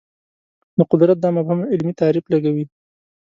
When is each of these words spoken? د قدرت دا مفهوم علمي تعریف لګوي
د 0.77 0.79
قدرت 0.91 1.17
دا 1.21 1.29
مفهوم 1.37 1.59
علمي 1.71 1.93
تعریف 2.01 2.25
لګوي 2.33 2.65